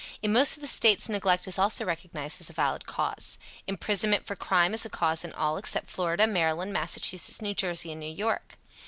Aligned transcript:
In 0.23 0.33
most 0.33 0.55
of 0.57 0.61
the 0.61 0.67
States 0.67 1.09
neglect 1.09 1.47
is 1.47 1.59
also 1.59 1.85
recognized 1.85 2.41
as 2.41 2.49
a 2.49 2.53
valid 2.53 2.87
cause. 2.87 3.37
Imprisonment 3.67 4.25
for 4.25 4.35
crime 4.35 4.73
is 4.73 4.83
a 4.83 4.89
cause 4.89 5.23
in 5.23 5.31
all 5.33 5.57
except 5.57 5.91
Florida, 5.91 6.25
Maryland, 6.25 6.73
Massachusetts, 6.73 7.39
New 7.39 7.53
Jersey 7.53 7.91
and 7.91 7.99
New 7.99 8.11
York. 8.11 8.57